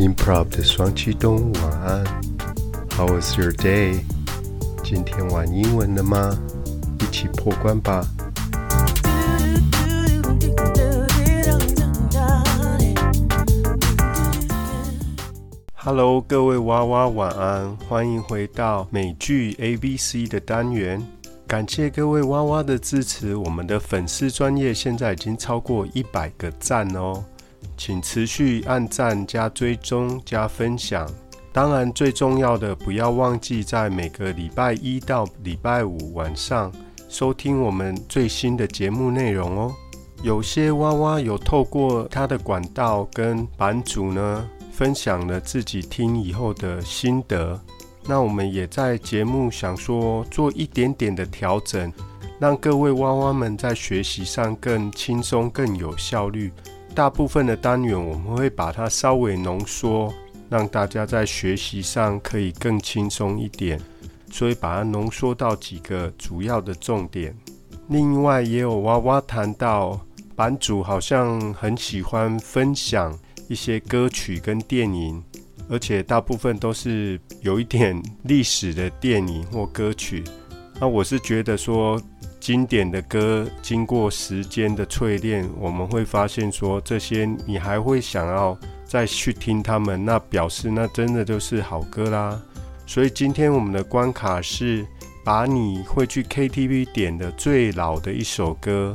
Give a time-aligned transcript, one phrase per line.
[0.00, 2.02] Improv 的双栖动物晚安
[2.96, 4.00] ，How was your day？
[4.82, 6.38] 今天玩英文了吗？
[7.00, 8.02] 一起破关吧
[15.74, 21.06] ！Hello，各位娃娃晚安，欢迎回到美剧 A B C 的单元。
[21.46, 27.22] 感谢各位娃娃的支持，我们的粉丝专业现在已经超过一百个赞哦。
[27.80, 31.10] 请持续按赞、加追踪、加分享。
[31.50, 36.70] 当然，最重要的，不要忘记在每个礼拜一到礼拜五晚上
[37.08, 39.74] 收听我们最新的节目内容哦。
[40.22, 47.58] 有些娃娃有透过他的管道跟版主呢分享了自己听以后的心得。
[48.04, 51.90] 那我们也在节目想说做一点点的调整，
[52.38, 56.52] 让各位娃娃们在学习上更轻松、更有效率。
[56.94, 60.12] 大部分的单元我们会把它稍微浓缩，
[60.50, 63.80] 让大家在学习上可以更轻松一点，
[64.30, 67.34] 所以把它浓缩到几个主要的重点。
[67.88, 69.98] 另外也有娃娃谈到，
[70.34, 73.16] 版主好像很喜欢分享
[73.48, 75.22] 一些歌曲跟电影，
[75.70, 80.22] 而且大部分都是有一点历史的电影或歌曲。
[80.80, 81.98] 那我是觉得说。
[82.50, 92.42] 经典的歌经过时间的淬炼，我们会发现说这些你还会想要再去听他们，那表示那真的就是好歌啦。
[92.88, 94.84] 所以今天我们的关卡是
[95.24, 98.92] 把你会去 KTV 点的最老的一首歌，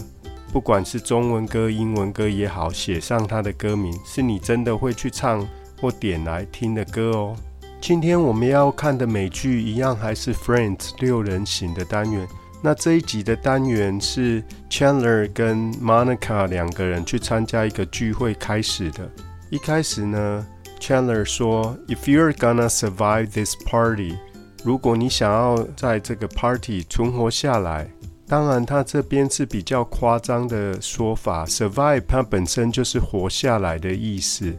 [0.52, 5.47] 不管是中文歌、英文歌也好，写上它的歌名，是你真的会去唱
[5.80, 7.38] 或点来听的歌哦。
[7.80, 12.28] 今天我们要看的美剧一样还是 Friends 六人行的单元。
[12.66, 19.07] 那这一集的单元是 Chandler 跟 Monica 两个人去参加一个聚会开始的。
[19.52, 20.44] 一开始呢
[20.80, 24.17] ，Chandler 说：“If you're gonna survive this party，
[24.63, 27.88] 如果你想要在这个 party 存活下来，
[28.28, 34.51] 当然他这边是比较夸张的说法，survive 它本身就是活下来的意思。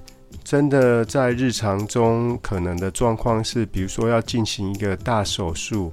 [0.45, 5.93] 真的在日常中可能的状况是，比如说要进行一个大手术。”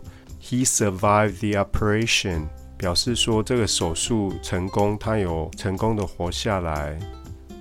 [0.53, 2.45] He survived the operation，
[2.77, 6.99] 表示说这个手术成功，他有成功的活下来，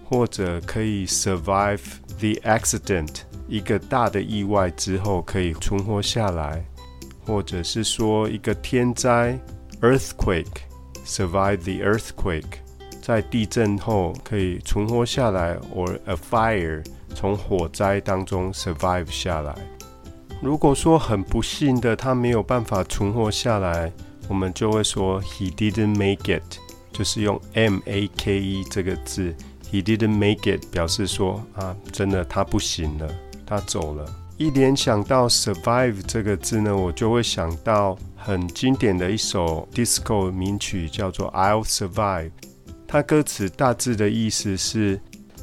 [0.05, 1.81] 或者可以 survive
[2.19, 6.63] the accident，一个大的意外之后可以存活下来，
[7.25, 9.41] 或者是说一个天灾
[9.81, 12.59] earthquake，survive the earthquake，
[13.01, 19.55] 在地震后可以存活下来，or a fire，从火灾当中 survive 下来。
[20.43, 23.93] 如果说很不幸的他没有办法存活下来，
[24.29, 26.43] 我们就会说 he didn't make it，
[26.93, 29.33] 就是用 M A K E 这个字
[29.71, 33.09] ，he didn't make it 表示说啊，真的他不行了，
[33.47, 34.05] 他走了。
[34.37, 42.33] 一联想到 survive 这个字呢，我就会想到很经典的一首 disco 名曲，叫做 I'll Survive。
[42.89, 45.01] 它歌词大致的意思是，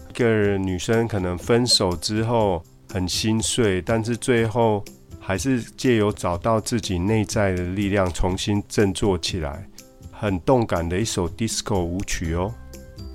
[0.09, 2.61] 一个女生可能分手之后。
[2.91, 4.83] 很心碎，但是最后
[5.19, 9.67] 还是借由找到自己内在的力量，重新振作起来。
[10.11, 12.53] 很动感的一首 disco 舞曲哦。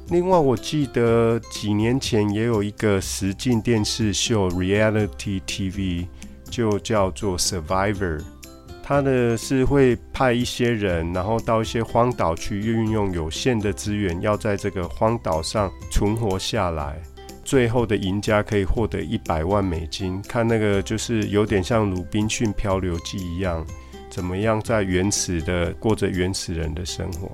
[0.08, 6.06] 另外，我记得几年前也有一个实境电视秀 （reality TV），
[6.48, 8.22] 就叫做 Survivor。
[8.82, 17.02] 它的是会派一些人，然后到一些荒岛去，运用有限的资源，要在这个荒岛上存活下来。
[17.44, 20.20] 最后的赢家可以获得一百万美金。
[20.22, 23.64] 看那个就是有点像《鲁滨逊漂流记》一样，
[24.10, 27.30] 怎么样在原始的过着原始人的生活。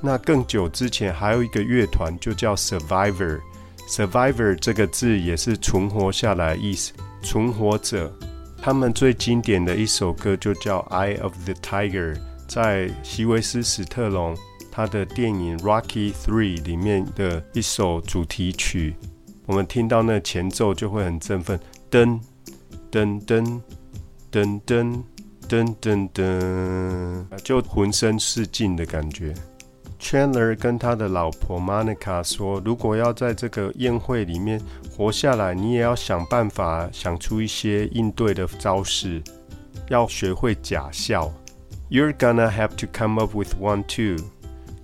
[0.00, 3.40] 那更久之前还有一个乐团就叫 Survivor。
[3.88, 6.92] Survivor 这个字也是存活下来意思，
[7.22, 8.12] 存活者。
[8.60, 12.14] 他们最经典的一首歌就叫《Eye of the Tiger》，
[12.46, 14.36] 在席维斯·史特龙。
[14.78, 18.94] 他的电影《Rocky Three》里面的一首主题曲，
[19.44, 21.58] 我们听到那前奏就会很振奋，
[21.90, 22.20] 噔
[22.88, 23.60] 噔噔
[24.30, 25.02] 噔噔
[25.48, 29.34] 噔噔噔，就浑身是劲的感觉。
[29.98, 34.62] Chandler 跟他的老婆 Monica 说：“如果要在这个宴会里面
[34.96, 39.20] 活下来，你也要想办法想出一些应对的招式，
[39.88, 41.28] 要学会假笑。
[41.90, 44.24] You're gonna have to come up with one too。”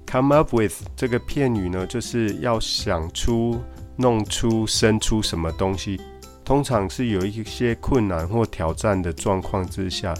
[0.06, 3.61] Come up with 这个片语呢，就是要想出、
[3.97, 6.01] 弄出、生出什么东西。
[6.45, 10.15] 通常是有一些困难或挑战的状况之下，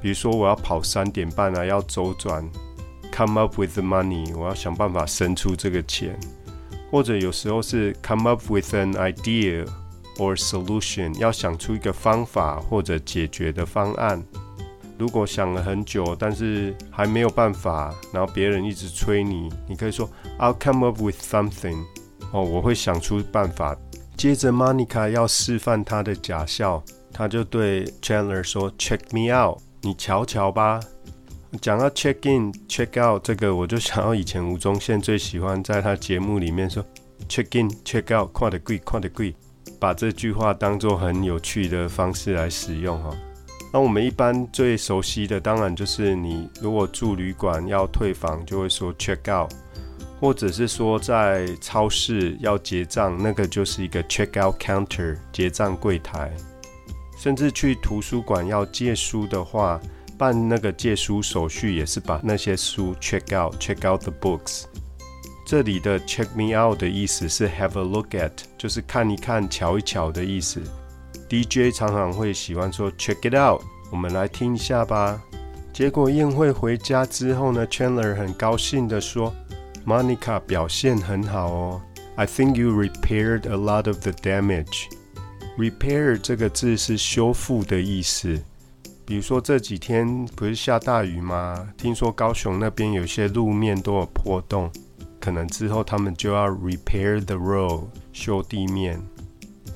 [0.00, 2.46] 比如说我要跑三点半啊，要周转。
[3.14, 6.18] Come up with the money，我要想办法生出这个钱。
[6.90, 14.22] 或者有时候是 come up with an idea，or solution，要想出一个方法或者解决的方案。
[15.02, 20.08] 如果想了很久，但是还没有办法，然后别人一直催你，你可以说
[20.38, 21.82] I'll come up with something。
[22.30, 23.76] 哦，我会想出办法。
[24.16, 26.80] 接着，Monica 要示范她的假笑，
[27.12, 30.78] 她就对 Chandler 说：“Check me out，你瞧瞧吧。”
[31.60, 36.84] 讲到 check in、check out 这个，我就想到以前吴宗宪最喜欢在他节目里面说
[37.28, 39.34] check in、check out，快得贵，快得贵，
[39.80, 43.10] 把这句话当做很有趣的方式来使用哈。
[43.72, 49.50] 那我们一般最熟悉的，当然就是你如果住旅馆要退房，就会说 check out，
[50.20, 56.30] 或者是说在超市要结账，那个就是一个 check out counter 结账柜台，
[57.16, 59.80] 甚至去图书馆要借书的话。
[60.18, 64.64] 办那个借书手续也是把那些书 check out，check out the books。
[65.44, 70.62] 这里的 check me out 的意思是 have a look at，就是看一看、瞧一瞧的意思。
[71.32, 75.18] DJ 常常会喜欢说 check it out，我们来听一下吧。
[75.72, 79.32] 结果宴会回家之后呢，Chandler 很高兴地说
[79.86, 81.80] ，Monica 表现很好哦。
[82.16, 84.88] I think you repaired a lot of the damage。
[85.56, 88.38] repair 这个字是修复的意思。
[89.06, 91.66] 比如说这几天不是下大雨吗？
[91.78, 94.70] 听说高雄那边有些路面都有破洞，
[95.18, 99.02] 可能之后他们就要 repair the road 修地面，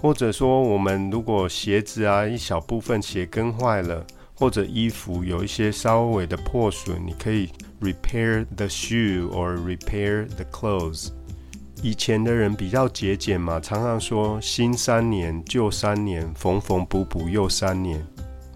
[0.01, 7.49] 或者说我们如果鞋子啊一小部分鞋跟坏了，或者衣服有一些稍微的破损，你可以
[7.81, 11.09] repair the shoe or repair the clothes。
[11.83, 18.05] 以前的人比较节俭嘛，常常说新三年旧三年，缝缝补补又三年。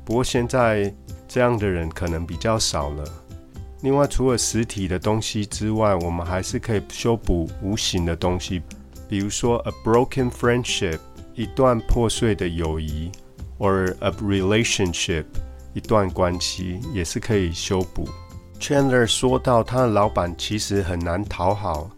[0.04, 0.92] 不过现在
[1.28, 3.04] 这样的人可能比较少了。
[3.82, 8.62] 另外，除了实体的东西之外，我们还是可以修补无形的东西，
[9.08, 10.98] 比如说 a broken friendship
[11.34, 13.10] 一段破碎的友谊
[13.58, 15.24] ，or a relationship
[15.72, 18.08] 一段关系也是可以修补。
[18.58, 21.90] Chandler 说到，他的老板其实很难讨好，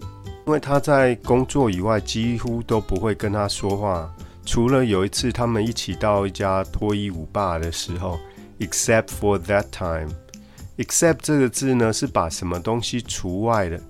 [0.47, 4.09] 因为他在工作以外几乎都不会跟他说话。
[4.45, 8.19] 除了有一次他们一起到一家脱衣舞吧的时候
[8.59, 13.81] ，except for that time，except 这个字呢是把什么东西除外的。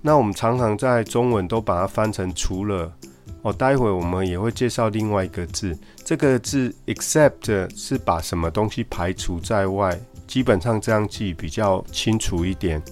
[0.00, 2.92] 那我们常常在中文都把它翻成除了。
[3.52, 9.98] 待会我们也会介绍另外一个字，这个字 except 是把什么东西排除在外。
[10.26, 12.82] 基本上这样记比较清楚一点。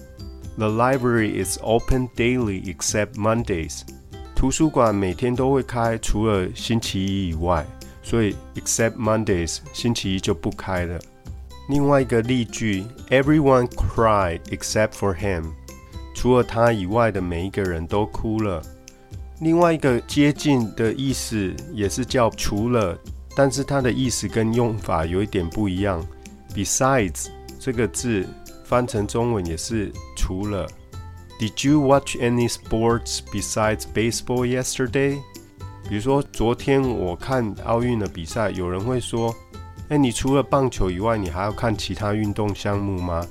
[0.56, 3.82] The library is open daily except Mondays.
[4.34, 7.66] 图书馆每天都会开，除了星期一以外，
[8.02, 10.98] 所以 except Mondays，星期一就不开了。
[11.68, 15.44] 另外一个例句，Everyone cried except for him，
[16.14, 18.62] 除了他以外的每一个人都哭了。
[19.40, 22.98] 另外一个接近的意思也是叫除了，
[23.34, 26.04] 但是它的意思跟用法有一点不一样。
[26.54, 27.26] Besides
[27.60, 28.26] 这个字
[28.64, 30.66] 翻成中文也是除了。
[31.38, 35.18] Did you watch any sports besides baseball yesterday？
[35.86, 39.34] 比如说，昨天我看奥运的比赛，有人会说
[39.90, 43.24] ：“哎，你除了棒球以外，你还要看其他运动项目吗？”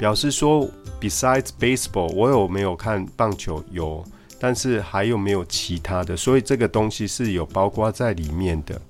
[0.00, 0.66] 表示说
[0.98, 3.62] ，besides baseball，我有没有看棒球？
[3.70, 4.02] 有，
[4.42, 6.16] 但是还有没有其他的？
[6.16, 8.82] 所以这个东西是有包括在里面的。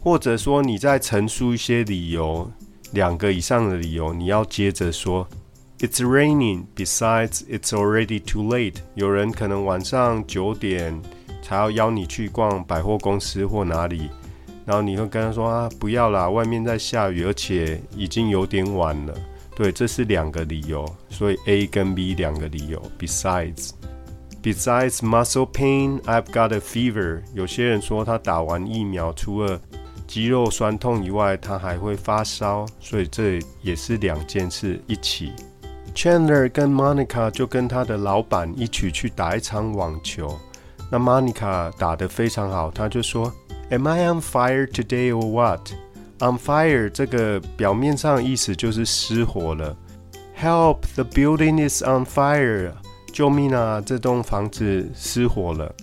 [0.00, 2.48] 或者说，你在陈述一些理由，
[2.92, 5.26] 两个以上的理由，你要接着说。
[5.80, 6.66] It's raining.
[6.76, 8.76] Besides, it's already too late.
[8.94, 10.96] 有人可能晚上九点
[11.42, 14.08] 才要邀你去逛百货公司或哪里，
[14.64, 19.14] 然后你会跟他说啊，不要啦，外面在下雨，而且已经有点晚了。
[19.56, 22.80] 对，这是两个理由，所以 A 跟 B 两个理由。
[22.98, 23.70] Besides,
[24.42, 27.22] besides muscle pain, I've got a fever.
[27.34, 29.60] 有些人说他打完疫苗，除了
[30.06, 35.32] 肌肉酸痛以外，他还会发烧，所以这也是两件事一起。
[35.94, 40.38] Chandler 跟 Monica 就跟他的老板一起去打一场网球。
[40.90, 43.32] 那 Monica 打得非常好，他就说
[43.70, 45.70] ：“Am I on fire today or what?
[46.18, 49.76] On fire 这个表面上意思就是失火了。
[50.36, 50.80] Help!
[50.94, 52.72] The building is on fire!
[53.10, 53.82] 救命啊！
[53.84, 55.74] 这栋房子失火了。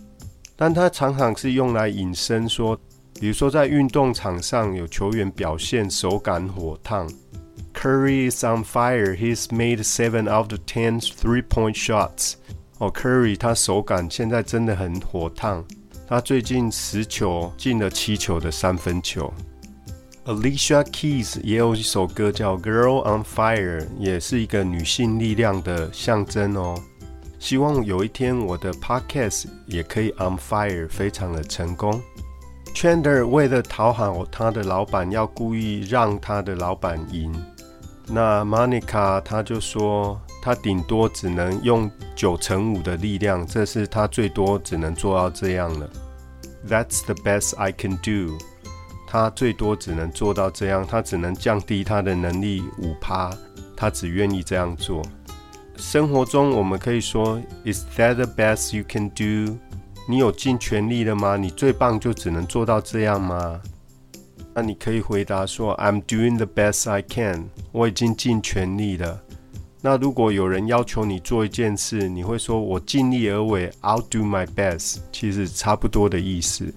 [0.55, 2.75] 但他常常是用来引申说，
[3.19, 7.07] 比如说在运动场上有球员表现手感火烫。
[7.73, 9.15] Curry is on fire.
[9.15, 12.33] He's made seven out of ten three-point shots.
[12.79, 15.63] 哦，Curry 他手感现在真的很火烫。
[16.07, 19.31] 他最近十球进了七球的三分球。
[20.25, 26.75] Alicia Keys 也有一首歌叫《Girl on Fire》，也是一个女性力量的象征哦。
[27.47, 32.01] 希望有一天我的 Podcast 也可以 on fire，非常的成功。
[32.75, 37.33] Chandler 为了讨好他的老板，要故意让他的老板赢。
[38.05, 45.89] 那 Monica 他就说，他顶多只能用九成五的力量，这是他最多只能做到这样了。
[46.67, 48.37] That's the best I can do。
[49.07, 53.31] 他最多只能做到这样，他只能降低他的能力五趴，
[53.73, 55.01] 他只愿意这样做。
[55.77, 59.57] 生活中我们可以说，Is that the best you can do？
[60.09, 61.37] 你有尽全力了吗？
[61.37, 63.61] 你最棒就只能做到这样吗？
[64.55, 67.47] 那你可以回答说，I'm doing the best I can。
[67.71, 69.21] 我已经尽全力了。
[69.79, 74.97] 那如果有人要求你做一件事，你会说我尽力而为，I'll do my best。
[75.11, 76.73] 其实差不多的意思。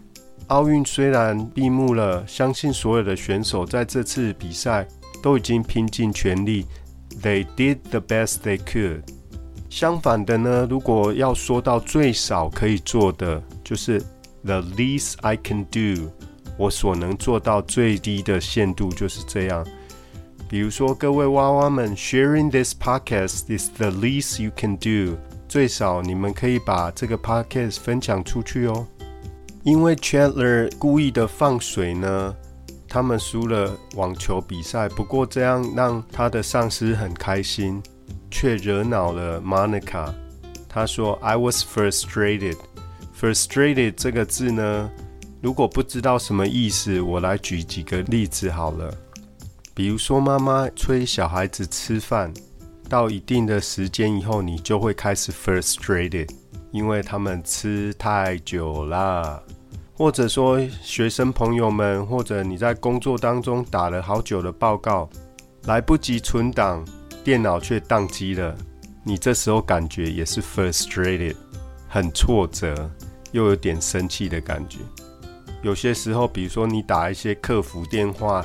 [0.49, 4.87] 奥运虽然闭幕了，相信所有的选手在这次比赛
[5.23, 6.67] 都已经拼尽全力
[7.23, 9.03] ，They did the best they could。
[9.69, 14.01] 相反的呢，如果要说到最少可以做的，就是
[14.45, 16.11] the least I can do，
[16.57, 19.65] 我所能做到最低的限度就是这样。
[20.49, 25.17] 比如说，各位娃娃们，sharing this podcast is the least you can do，
[25.49, 28.85] 最少你们可以把这个 podcast 分享出去哦。
[29.63, 32.35] 因为 Chandler 故意的放水呢，
[32.91, 37.83] 他们输了网球比赛，不过这样让他的上司很开心。
[38.33, 40.15] 却惹恼了 Monica。
[40.69, 42.57] 他说：“I was frustrated。
[43.21, 44.89] frustrated 这个字呢，
[45.43, 48.95] 如果不知道什么意思，我来举几个例子好了。
[49.75, 52.33] 比如说，妈妈催小孩子吃饭，
[52.89, 56.31] 到一定的时间以后，你就会开始 frustrated，
[56.71, 59.43] 因为他们吃太久啦。
[60.01, 65.07] 或者说，学生朋友们，或者你在工作当中打了好久的报告，
[65.65, 66.83] 来不及存档。”
[67.23, 68.57] 电脑却宕机了，
[69.05, 71.37] 你这时候感觉也是 frustrated，
[71.87, 72.91] 很挫折，
[73.33, 74.79] 又有点生气的感觉。
[75.61, 78.43] 有些时候，比如说你打一些客服电话，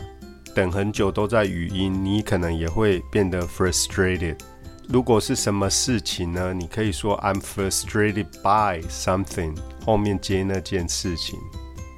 [0.53, 4.35] 等很久都在语音，你可能也会变得 frustrated。
[4.87, 6.53] 如果是什么事情呢？
[6.53, 11.39] 你可以说 I'm frustrated by something，后面接那件事情，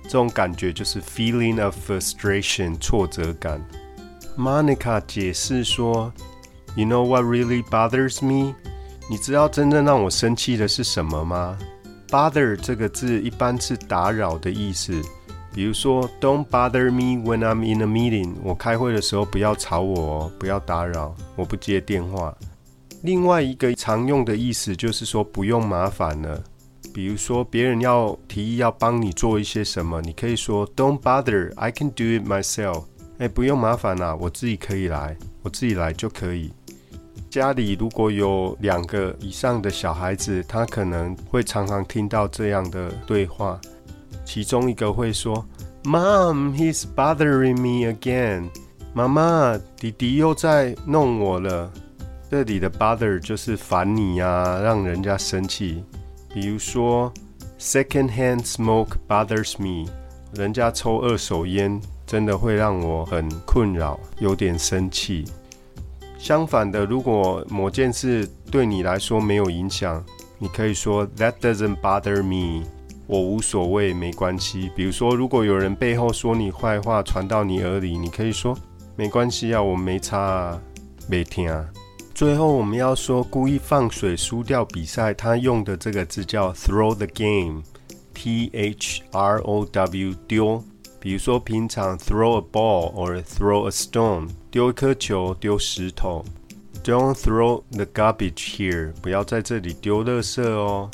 [0.04, 3.62] 这种感觉就是 feeling of frustration，挫折感。
[4.38, 6.12] Monica 解释说。
[6.76, 8.54] You know what really bothers me？
[9.10, 11.58] 你知道真正让我生气的是什么吗
[12.08, 14.94] ？Bother 这个字一般是打扰的意思，
[15.52, 18.36] 比如说 Don't bother me when I'm in a meeting。
[18.44, 22.38] 我开会的时候不要吵我哦，不要打扰，我不接电话。
[23.04, 26.44] 另外一个常用的意思就是说不用麻烦了，
[26.94, 32.86] 比如说别人要提议要帮你做一些什么，你可以说 Don't bother，I can do it myself。
[33.20, 36.52] 哎，不用麻烦啦，我自己可以来，我自己来就可以。
[37.30, 43.60] 家里如果有两个以上的小孩子，他可能会常常听到这样的对话。
[44.26, 45.46] 其中一个会说
[45.84, 48.50] ：“Mom, he's bothering me again。”
[48.94, 51.72] 妈妈，弟弟又在弄我了。
[52.30, 55.82] 这里的 bother 就是烦你呀，让人家生气。
[56.34, 57.12] 比如说
[57.58, 59.90] ，“Second-hand smoke bothers me。”
[60.36, 65.24] 人家抽二手烟，真的会让我很困扰，有点生气。
[66.18, 70.04] 相反的，如果某件事对你来说没有影响，
[70.38, 72.68] 你可以说 That doesn't bother me，
[73.08, 74.70] 我无所谓，没关系。
[74.76, 78.54] 比如说，如果有人背后说你坏话传到你耳里，你可以说
[78.98, 80.62] 没关系啊，我没差啊，
[81.08, 81.66] 没听啊。
[82.18, 90.64] 最后，我们要说故意放水输掉比赛，他用的这个字叫 throw the game，T H R O W 丢。
[91.00, 96.26] 比如说，平常 throw a ball or throw a stone，丢一颗球，丢石头。
[96.84, 100.90] Don't throw the garbage here，不要在这里丢垃圾哦。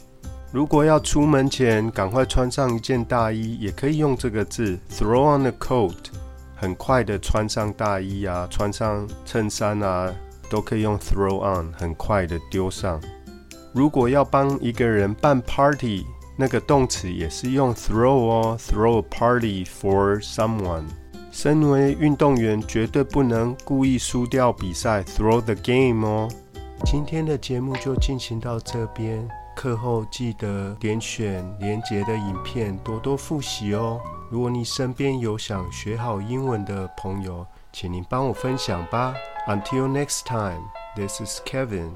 [0.52, 5.96] 如果要出门前赶快穿上一件大衣，也可以用这个字 throw on a coat，
[6.54, 10.14] 很快的穿上大衣啊，穿上衬衫啊，
[10.50, 13.02] 都可以用 throw on，很快的丢上。
[13.74, 16.06] 如果要帮一个人办 party，
[16.38, 20.84] 那个动词也是用 throw 哦，throw a party for someone。
[21.32, 26.30] 身为运动员，绝对不能故意输掉比赛，throw the game 哦。
[26.86, 34.00] 今天的节目就进行到这边，课后记得点选连结的影片，多多复习哦。
[34.30, 39.15] 如果你身边有想学好英文的朋友，请您帮我分享吧。
[39.47, 40.63] Until next time,
[40.97, 41.93] this is Kevin.